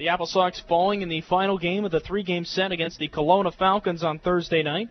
The 0.00 0.08
Apple 0.08 0.24
Sox 0.24 0.58
falling 0.58 1.02
in 1.02 1.10
the 1.10 1.20
final 1.20 1.58
game 1.58 1.84
of 1.84 1.90
the 1.90 2.00
three-game 2.00 2.46
set 2.46 2.72
against 2.72 2.98
the 2.98 3.08
Kelowna 3.10 3.52
Falcons 3.52 4.02
on 4.02 4.18
Thursday 4.18 4.62
night. 4.62 4.88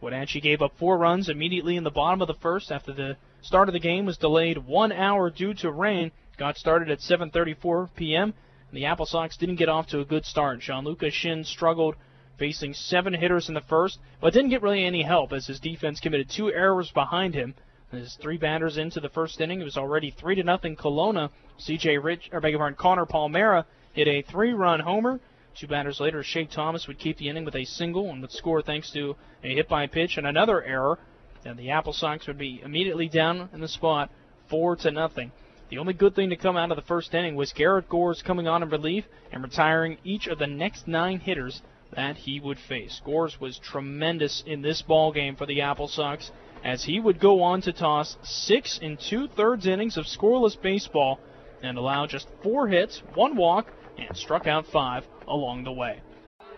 Wenatchee 0.00 0.40
gave 0.40 0.62
up 0.62 0.72
four 0.78 0.96
runs 0.96 1.28
immediately 1.28 1.76
in 1.76 1.84
the 1.84 1.90
bottom 1.90 2.22
of 2.22 2.26
the 2.26 2.40
first 2.40 2.72
after 2.72 2.94
the 2.94 3.18
start 3.42 3.68
of 3.68 3.74
the 3.74 3.78
game 3.78 4.06
was 4.06 4.16
delayed 4.16 4.56
one 4.56 4.92
hour 4.92 5.28
due 5.28 5.52
to 5.52 5.70
rain. 5.70 6.10
Got 6.38 6.56
started 6.56 6.90
at 6.90 7.00
7:34 7.00 7.90
p.m. 7.96 8.32
The 8.72 8.86
Apple 8.86 9.04
Sox 9.04 9.36
didn't 9.36 9.56
get 9.56 9.68
off 9.68 9.88
to 9.88 10.00
a 10.00 10.06
good 10.06 10.24
start. 10.24 10.60
Gianluca 10.60 11.10
Shin 11.10 11.44
struggled, 11.44 11.94
facing 12.38 12.72
seven 12.72 13.12
hitters 13.12 13.48
in 13.48 13.54
the 13.54 13.60
first, 13.60 13.98
but 14.22 14.32
didn't 14.32 14.48
get 14.48 14.62
really 14.62 14.86
any 14.86 15.02
help 15.02 15.34
as 15.34 15.46
his 15.46 15.60
defense 15.60 16.00
committed 16.00 16.30
two 16.30 16.50
errors 16.50 16.90
behind 16.92 17.34
him. 17.34 17.54
His 17.90 18.14
three 18.22 18.38
batters 18.38 18.78
into 18.78 19.00
the 19.00 19.10
first 19.10 19.38
inning, 19.38 19.60
it 19.60 19.64
was 19.64 19.76
already 19.76 20.12
three 20.12 20.34
to 20.34 20.42
nothing 20.42 20.76
Kelowna. 20.76 21.28
C.J. 21.58 21.98
Rich, 21.98 22.30
or 22.32 22.40
beg 22.40 22.52
your 22.52 22.60
pardon, 22.60 22.78
Connor 22.78 23.04
Palmera 23.04 23.66
hit 23.96 24.06
a 24.06 24.22
three-run 24.22 24.80
homer. 24.80 25.18
Two 25.58 25.66
batters 25.66 26.00
later, 26.00 26.22
Shea 26.22 26.44
Thomas 26.44 26.86
would 26.86 26.98
keep 26.98 27.16
the 27.16 27.30
inning 27.30 27.46
with 27.46 27.56
a 27.56 27.64
single 27.64 28.10
and 28.10 28.20
would 28.20 28.30
score 28.30 28.60
thanks 28.60 28.90
to 28.90 29.16
a 29.42 29.54
hit 29.54 29.68
by 29.68 29.86
pitch 29.86 30.18
and 30.18 30.26
another 30.26 30.62
error. 30.62 30.98
And 31.46 31.58
the 31.58 31.70
Apple 31.70 31.94
Sox 31.94 32.26
would 32.26 32.36
be 32.36 32.60
immediately 32.62 33.08
down 33.08 33.48
in 33.54 33.60
the 33.60 33.68
spot, 33.68 34.10
four 34.50 34.76
to 34.76 34.90
nothing. 34.90 35.32
The 35.70 35.78
only 35.78 35.94
good 35.94 36.14
thing 36.14 36.28
to 36.28 36.36
come 36.36 36.58
out 36.58 36.70
of 36.70 36.76
the 36.76 36.82
first 36.82 37.14
inning 37.14 37.36
was 37.36 37.54
Garrett 37.54 37.88
Gores 37.88 38.22
coming 38.22 38.46
on 38.46 38.62
in 38.62 38.68
relief 38.68 39.06
and 39.32 39.42
retiring 39.42 39.96
each 40.04 40.26
of 40.26 40.38
the 40.38 40.46
next 40.46 40.86
nine 40.86 41.18
hitters 41.18 41.62
that 41.94 42.16
he 42.16 42.38
would 42.38 42.58
face. 42.58 43.00
Gores 43.02 43.40
was 43.40 43.58
tremendous 43.58 44.44
in 44.46 44.60
this 44.60 44.82
ball 44.82 45.10
game 45.10 45.36
for 45.36 45.46
the 45.46 45.62
Apple 45.62 45.88
Sox 45.88 46.30
as 46.62 46.84
he 46.84 47.00
would 47.00 47.18
go 47.18 47.42
on 47.42 47.62
to 47.62 47.72
toss 47.72 48.18
six 48.22 48.78
and 48.82 49.00
two 49.00 49.26
thirds 49.26 49.66
innings 49.66 49.96
of 49.96 50.04
scoreless 50.04 50.60
baseball 50.60 51.18
and 51.62 51.78
allow 51.78 52.06
just 52.06 52.28
four 52.42 52.68
hits, 52.68 53.02
one 53.14 53.36
walk, 53.36 53.72
and 53.98 54.16
struck 54.16 54.46
out 54.46 54.66
five 54.66 55.04
along 55.26 55.64
the 55.64 55.72
way. 55.72 56.00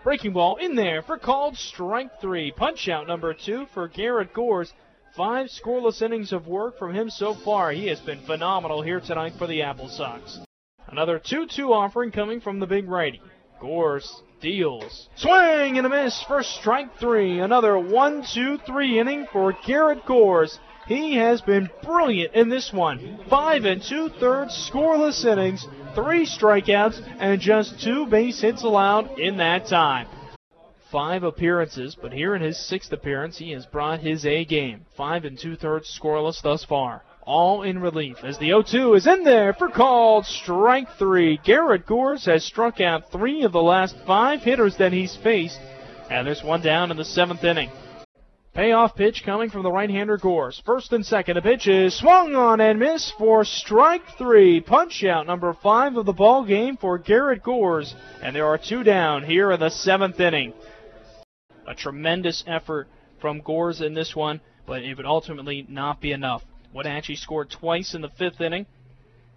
Breaking 0.03 0.33
ball 0.33 0.55
in 0.55 0.75
there 0.75 1.01
for 1.01 1.17
called 1.17 1.57
strike 1.57 2.21
three. 2.21 2.51
Punch 2.51 2.87
out 2.87 3.07
number 3.07 3.33
two 3.33 3.65
for 3.73 3.87
Garrett 3.87 4.33
Gores. 4.33 4.73
Five 5.15 5.47
scoreless 5.47 6.01
innings 6.01 6.31
of 6.31 6.47
work 6.47 6.77
from 6.77 6.93
him 6.93 7.09
so 7.09 7.33
far. 7.33 7.71
He 7.71 7.87
has 7.87 7.99
been 7.99 8.19
phenomenal 8.19 8.81
here 8.81 8.99
tonight 9.01 9.33
for 9.37 9.47
the 9.47 9.63
Apple 9.63 9.89
Sox. 9.89 10.39
Another 10.87 11.19
2 11.19 11.47
2 11.47 11.73
offering 11.73 12.11
coming 12.11 12.39
from 12.41 12.59
the 12.59 12.67
big 12.67 12.87
righty. 12.87 13.21
Gores 13.59 14.23
deals. 14.41 15.09
Swing 15.15 15.77
and 15.77 15.85
a 15.85 15.89
miss 15.89 16.23
for 16.23 16.43
strike 16.43 16.97
three. 16.97 17.39
Another 17.39 17.77
1 17.77 18.23
2 18.33 18.59
3 18.59 18.99
inning 18.99 19.27
for 19.31 19.53
Garrett 19.65 20.05
Gores. 20.05 20.59
He 20.89 21.17
has 21.17 21.39
been 21.39 21.69
brilliant 21.83 22.33
in 22.33 22.49
this 22.49 22.73
one. 22.73 23.19
Five 23.29 23.65
and 23.65 23.79
two 23.79 24.09
thirds 24.19 24.71
scoreless 24.73 25.23
innings, 25.23 25.67
three 25.93 26.25
strikeouts, 26.25 26.99
and 27.19 27.39
just 27.39 27.79
two 27.79 28.07
base 28.07 28.41
hits 28.41 28.63
allowed 28.63 29.19
in 29.19 29.37
that 29.37 29.67
time. 29.67 30.07
Five 30.91 31.21
appearances, 31.21 31.95
but 31.95 32.11
here 32.11 32.33
in 32.33 32.41
his 32.41 32.57
sixth 32.57 32.91
appearance, 32.91 33.37
he 33.37 33.51
has 33.51 33.67
brought 33.67 33.99
his 33.99 34.25
A 34.25 34.45
game. 34.45 34.87
Five 34.97 35.25
and 35.25 35.37
two 35.37 35.55
thirds 35.55 35.95
scoreless 35.95 36.41
thus 36.41 36.65
far. 36.65 37.03
All 37.21 37.61
in 37.61 37.77
relief 37.77 38.23
as 38.23 38.39
the 38.39 38.47
0 38.47 38.63
2 38.63 38.95
is 38.95 39.05
in 39.05 39.23
there 39.23 39.53
for 39.53 39.69
called 39.69 40.25
strike 40.25 40.87
three. 40.97 41.39
Garrett 41.45 41.85
Gores 41.85 42.25
has 42.25 42.43
struck 42.43 42.81
out 42.81 43.11
three 43.11 43.43
of 43.43 43.51
the 43.51 43.61
last 43.61 43.95
five 44.07 44.41
hitters 44.41 44.77
that 44.77 44.91
he's 44.91 45.15
faced, 45.17 45.59
and 46.09 46.25
there's 46.25 46.43
one 46.43 46.63
down 46.63 46.89
in 46.89 46.97
the 46.97 47.05
seventh 47.05 47.43
inning. 47.43 47.69
Payoff 48.53 48.95
pitch 48.95 49.23
coming 49.23 49.49
from 49.49 49.63
the 49.63 49.71
right-hander 49.71 50.17
Gores. 50.17 50.61
First 50.65 50.91
and 50.91 51.05
second, 51.05 51.37
a 51.37 51.41
pitch 51.41 51.67
is 51.67 51.97
swung 51.97 52.35
on 52.35 52.59
and 52.59 52.79
missed 52.79 53.13
for 53.17 53.45
strike 53.45 54.01
three. 54.17 54.59
Punch 54.59 55.03
out 55.03 55.27
number 55.27 55.53
five 55.53 55.95
of 55.95 56.05
the 56.05 56.13
ball 56.13 56.43
game 56.43 56.75
for 56.75 56.97
Garrett 56.97 57.43
Gores, 57.43 57.93
and 58.21 58.35
there 58.35 58.47
are 58.47 58.57
two 58.57 58.83
down 58.83 59.23
here 59.23 59.51
in 59.51 59.59
the 59.59 59.69
seventh 59.69 60.19
inning. 60.19 60.53
A 61.67 61.75
tremendous 61.75 62.43
effort 62.47 62.87
from 63.21 63.41
Gores 63.41 63.81
in 63.81 63.93
this 63.93 64.15
one, 64.15 64.41
but 64.65 64.81
it 64.81 64.97
would 64.97 65.05
ultimately 65.05 65.65
not 65.69 66.01
be 66.01 66.11
enough. 66.11 66.43
Wenatchee 66.73 67.15
scored 67.15 67.51
twice 67.51 67.93
in 67.93 68.01
the 68.01 68.09
fifth 68.09 68.41
inning, 68.41 68.65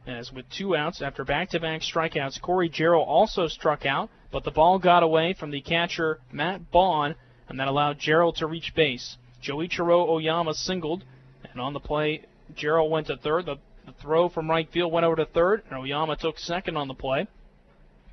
as 0.06 0.32
with 0.32 0.48
two 0.48 0.74
outs 0.74 1.02
after 1.02 1.24
back-to-back 1.24 1.82
strikeouts, 1.82 2.40
Corey 2.40 2.70
Jarrell 2.70 3.06
also 3.06 3.46
struck 3.46 3.84
out, 3.86 4.10
but 4.30 4.42
the 4.42 4.50
ball 4.50 4.78
got 4.78 5.02
away 5.02 5.34
from 5.34 5.50
the 5.50 5.60
catcher 5.60 6.18
Matt 6.32 6.70
Bond 6.70 7.14
and 7.52 7.60
that 7.60 7.68
allowed 7.68 7.98
Jarrell 7.98 8.34
to 8.36 8.46
reach 8.46 8.74
base. 8.74 9.18
Joey 9.42 9.68
Joichiro 9.68 10.08
Oyama 10.08 10.54
singled, 10.54 11.04
and 11.44 11.60
on 11.60 11.74
the 11.74 11.80
play, 11.80 12.22
Jarrell 12.54 12.88
went 12.88 13.08
to 13.08 13.16
third. 13.18 13.44
The, 13.44 13.56
the 13.84 13.92
throw 14.00 14.30
from 14.30 14.48
right 14.48 14.66
field 14.72 14.90
went 14.90 15.04
over 15.04 15.16
to 15.16 15.26
third, 15.26 15.62
and 15.68 15.78
Oyama 15.78 16.16
took 16.16 16.38
second 16.38 16.78
on 16.78 16.88
the 16.88 16.94
play. 16.94 17.28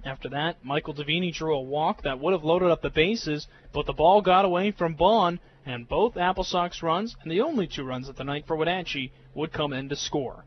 After 0.03 0.27
that, 0.27 0.57
Michael 0.61 0.93
Davini 0.93 1.33
drew 1.33 1.55
a 1.55 1.61
walk 1.61 2.01
that 2.01 2.19
would 2.19 2.33
have 2.33 2.43
loaded 2.43 2.69
up 2.69 2.81
the 2.81 2.89
bases, 2.89 3.47
but 3.71 3.85
the 3.85 3.93
ball 3.93 4.21
got 4.21 4.43
away 4.43 4.71
from 4.71 4.95
Bond, 4.95 5.39
and 5.65 5.87
both 5.87 6.17
Apple 6.17 6.43
Sox 6.43 6.83
runs, 6.83 7.15
and 7.23 7.31
the 7.31 7.39
only 7.39 7.65
two 7.65 7.85
runs 7.85 8.09
of 8.09 8.17
the 8.17 8.25
night 8.25 8.45
for 8.45 8.57
Wenatchee, 8.57 9.13
would 9.35 9.53
come 9.53 9.71
in 9.71 9.87
to 9.87 9.95
score. 9.95 10.43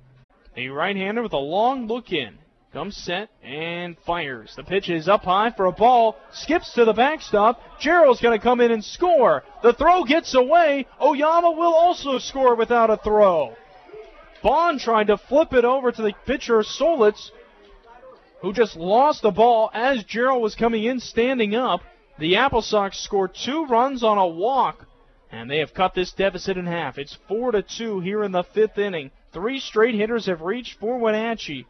A 0.55 0.69
right-hander 0.69 1.23
with 1.23 1.33
a 1.33 1.39
long 1.39 1.87
look 1.87 2.13
in. 2.13 2.37
Comes 2.73 2.97
set 2.97 3.29
and 3.43 3.99
fires. 3.99 4.55
The 4.57 4.65
pitch 4.65 4.89
is 4.89 5.07
up 5.07 5.25
high 5.25 5.51
for 5.51 5.67
a 5.67 5.73
ball. 5.73 6.17
Skips 6.33 6.73
to 6.73 6.87
the 6.87 6.95
backstop. 6.95 7.61
Jarrell's 7.79 8.23
going 8.23 8.39
to 8.39 8.43
come 8.43 8.63
in 8.63 8.71
and 8.71 8.83
score. 8.83 9.43
The 9.63 9.75
throw 9.75 10.05
gets 10.05 10.35
away. 10.35 10.87
Oyama 10.99 11.51
will 11.51 11.75
also 11.75 12.17
score 12.17 12.55
without 12.55 12.89
a 12.89 12.97
throw. 12.97 13.55
Bond 14.43 14.81
tried 14.81 15.09
to 15.09 15.19
flip 15.19 15.53
it 15.53 15.67
over 15.67 15.93
to 15.93 16.03
the 16.03 16.15
pitcher 16.25 16.63
Solitz, 16.63 17.31
who 18.41 18.55
just 18.55 18.75
lost 18.75 19.21
the 19.21 19.31
ball 19.31 19.71
as 19.75 20.03
Jarrell 20.05 20.41
was 20.41 20.55
coming 20.55 20.85
in 20.85 20.99
standing 20.99 21.55
up. 21.55 21.83
The 22.19 22.37
Apple 22.37 22.63
Sox 22.63 22.99
scored 22.99 23.35
two 23.35 23.67
runs 23.67 24.03
on 24.03 24.17
a 24.17 24.27
walk, 24.27 24.87
and 25.31 25.51
they 25.51 25.59
have 25.59 25.75
cut 25.75 25.95
this 25.95 26.13
deficit 26.13 26.57
in 26.57 26.67
half. 26.67 26.97
It's 26.97 27.19
four 27.29 27.53
to 27.53 27.61
two 27.61 28.01
here 28.01 28.25
in 28.25 28.33
the 28.33 28.43
fifth 28.43 28.79
inning. 28.79 29.11
Three 29.33 29.61
straight 29.61 29.95
hitters 29.95 30.27
have 30.27 30.41
reached 30.41 30.81
for 30.81 30.99
Wenatchee. 30.99 31.67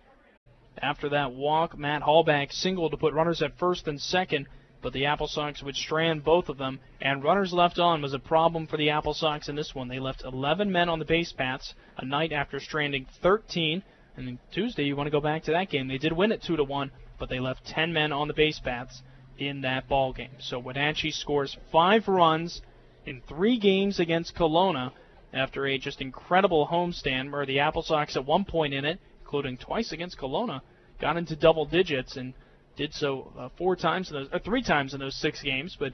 After 0.83 1.11
that 1.11 1.33
walk, 1.33 1.79
Matt 1.79 2.03
Hallback 2.03 2.53
singled 2.53 2.91
to 2.91 2.97
put 2.97 3.15
runners 3.15 3.41
at 3.41 3.57
first 3.57 3.87
and 3.87 4.01
second, 4.01 4.49
but 4.81 4.93
the 4.93 5.07
Apple 5.07 5.29
Sox 5.29 5.63
would 5.63 5.77
strand 5.77 6.25
both 6.25 6.49
of 6.49 6.59
them, 6.59 6.81
and 7.01 7.23
runners 7.23 7.53
left 7.53 7.79
on 7.79 8.03
was 8.03 8.15
a 8.15 8.19
problem 8.19 8.67
for 8.67 8.77
the 8.77 8.91
Apple 8.91 9.15
Sox 9.15 9.49
in 9.49 9.55
this 9.55 9.77
one. 9.77 9.87
They 9.87 10.01
left 10.01 10.25
11 10.25 10.73
men 10.73 10.89
on 10.89 10.99
the 10.99 11.05
base 11.05 11.33
paths 11.33 11.77
a 11.99 12.05
night 12.05 12.33
after 12.33 12.59
stranding 12.59 13.07
13. 13.23 13.85
And 14.17 14.27
then 14.27 14.39
Tuesday, 14.51 14.83
you 14.83 14.97
want 14.97 15.07
to 15.07 15.13
go 15.13 15.21
back 15.21 15.45
to 15.45 15.53
that 15.53 15.71
game. 15.71 15.87
They 15.87 15.99
did 15.99 16.13
win 16.13 16.33
it 16.33 16.43
2 16.43 16.57
to 16.57 16.65
1, 16.65 16.91
but 17.17 17.29
they 17.29 17.39
left 17.39 17.65
10 17.65 17.93
men 17.93 18.11
on 18.11 18.27
the 18.27 18.35
base 18.35 18.59
paths 18.59 19.03
in 19.39 19.61
that 19.61 19.89
ball 19.89 20.13
game. 20.13 20.35
So 20.41 20.59
Wenatchee 20.59 21.13
scores 21.13 21.57
five 21.71 22.09
runs 22.09 22.61
in 23.07 23.21
three 23.21 23.57
games 23.57 24.01
against 24.01 24.35
Kelowna 24.35 24.91
after 25.33 25.65
a 25.65 25.79
just 25.79 26.01
incredible 26.01 26.67
homestand 26.67 27.31
where 27.31 27.47
the 27.47 27.61
Apple 27.61 27.83
Sox 27.83 28.17
at 28.17 28.27
one 28.27 28.45
point 28.45 28.75
in 28.75 28.85
it 28.85 28.99
including 29.33 29.57
twice 29.57 29.93
against 29.93 30.19
Kelowna, 30.19 30.61
got 31.03 31.19
into 31.19 31.37
double 31.37 31.67
digits 31.67 32.17
and 32.17 32.33
did 32.77 32.95
so 32.95 33.31
uh, 33.39 33.49
four 33.59 33.77
times 33.77 34.09
in 34.09 34.17
those, 34.17 34.29
or 34.33 34.39
three 34.39 34.63
times 34.63 34.95
in 34.95 35.01
those 35.01 35.17
six 35.17 35.43
games. 35.43 35.77
But 35.79 35.93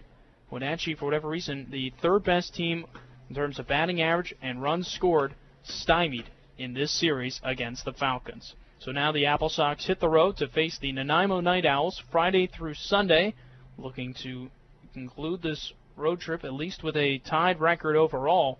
Wenatchee, 0.50 0.94
for 0.94 1.06
whatever 1.06 1.28
reason, 1.28 1.66
the 1.70 1.92
third 2.00 2.22
best 2.22 2.54
team 2.54 2.84
in 3.28 3.34
terms 3.34 3.58
of 3.58 3.66
batting 3.66 4.00
average 4.00 4.34
and 4.40 4.62
runs 4.62 4.86
scored, 4.86 5.34
stymied 5.64 6.26
in 6.58 6.74
this 6.74 6.92
series 6.92 7.40
against 7.42 7.84
the 7.84 7.92
Falcons. 7.92 8.54
So 8.78 8.92
now 8.92 9.10
the 9.10 9.26
Apple 9.26 9.48
Sox 9.48 9.86
hit 9.86 9.98
the 9.98 10.08
road 10.08 10.36
to 10.36 10.46
face 10.46 10.78
the 10.78 10.92
Nanaimo 10.92 11.40
Night 11.40 11.66
Owls 11.66 12.00
Friday 12.12 12.46
through 12.46 12.74
Sunday, 12.74 13.34
looking 13.76 14.14
to 14.22 14.50
conclude 14.92 15.42
this 15.42 15.72
road 15.96 16.20
trip 16.20 16.44
at 16.44 16.52
least 16.52 16.84
with 16.84 16.96
a 16.96 17.18
tied 17.18 17.60
record 17.60 17.96
overall, 17.96 18.58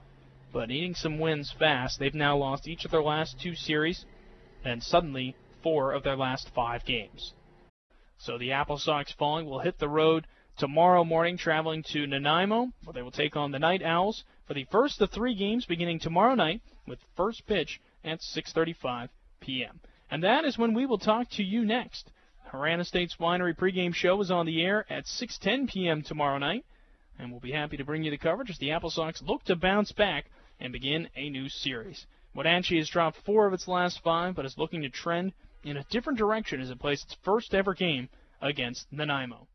but 0.53 0.69
needing 0.69 0.94
some 0.94 1.19
wins 1.19 1.54
fast. 1.56 1.98
They've 1.98 2.15
now 2.15 2.36
lost 2.36 2.66
each 2.66 2.84
of 2.84 2.91
their 2.91 3.03
last 3.03 3.41
two 3.41 3.54
series 3.54 4.04
and 4.65 4.82
suddenly 4.82 5.36
four 5.62 5.92
of 5.92 6.02
their 6.02 6.16
last 6.16 6.50
five 6.54 6.84
games. 6.84 7.34
So 8.19 8.36
the 8.36 8.52
Apple 8.52 8.78
Sox 8.78 9.12
falling 9.12 9.46
will 9.46 9.60
hit 9.60 9.78
the 9.78 9.88
road 9.88 10.27
tomorrow 10.56 11.04
morning, 11.04 11.36
traveling 11.36 11.84
to 11.84 12.06
Nanaimo, 12.06 12.72
where 12.84 12.92
they 12.92 13.03
will 13.03 13.12
take 13.12 13.36
on 13.36 13.53
the 13.53 13.59
Night 13.59 13.83
Owls 13.83 14.24
for 14.47 14.54
the 14.54 14.66
first 14.72 15.00
of 15.00 15.10
three 15.10 15.34
games 15.34 15.66
beginning 15.66 16.00
tomorrow 16.00 16.34
night 16.34 16.60
with 16.86 16.98
first 17.16 17.47
pitch 17.47 17.80
at 18.04 18.21
6:35 18.21 19.09
p.m. 19.41 19.80
And 20.10 20.24
that 20.24 20.44
is 20.44 20.59
when 20.59 20.74
we 20.74 20.86
will 20.86 20.98
talk 20.98 21.28
to 21.30 21.44
you 21.44 21.65
next. 21.65 22.10
Horan 22.50 22.80
Estates 22.80 23.16
Winery 23.21 23.56
pregame 23.56 23.94
show 23.94 24.21
is 24.21 24.30
on 24.30 24.47
the 24.47 24.62
air 24.62 24.84
at 24.91 25.04
6:10 25.04 25.68
p.m. 25.68 26.03
tomorrow 26.03 26.38
night, 26.38 26.65
and 27.18 27.30
we'll 27.30 27.41
be 27.41 27.53
happy 27.53 27.77
to 27.77 27.84
bring 27.84 28.03
you 28.03 28.10
the 28.10 28.18
coverage 28.18 28.50
as 28.50 28.59
the 28.59 28.72
Apple 28.72 28.91
Sox 28.91 29.22
look 29.22 29.44
to 29.44 29.54
bounce 29.54 29.92
back 29.92 30.30
and 30.59 30.72
begin 30.72 31.09
a 31.15 31.30
new 31.30 31.48
series. 31.48 32.06
Wenatchee 32.34 32.78
has 32.78 32.88
dropped 32.88 33.18
four 33.18 33.47
of 33.47 33.53
its 33.53 33.68
last 33.68 34.03
five, 34.03 34.34
but 34.34 34.44
is 34.44 34.59
looking 34.59 34.83
to 34.83 34.88
trend 34.88 35.34
in 35.65 35.77
a 35.77 35.84
different 35.91 36.19
direction 36.19 36.60
as 36.60 36.71
it 36.71 36.78
plays 36.78 37.03
its 37.03 37.16
first 37.22 37.55
ever 37.55 37.75
game 37.75 38.09
against 38.41 38.87
Nanaimo. 38.93 39.47